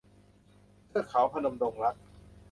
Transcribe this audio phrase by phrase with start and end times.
[0.87, 1.95] เทือกเขาพนมดงรัก